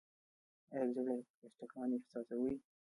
ایا 0.73 0.83
د 0.93 0.97
زړه 1.05 1.13
ټکان 1.57 1.89
احساسوئ؟ 1.95 2.53